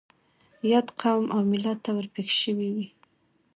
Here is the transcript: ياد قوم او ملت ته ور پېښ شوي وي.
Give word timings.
ياد 0.71 0.87
قوم 1.01 1.25
او 1.33 1.41
ملت 1.51 1.77
ته 1.85 1.91
ور 1.95 2.07
پېښ 2.15 2.29
شوي 2.41 2.69
وي. 2.75 2.87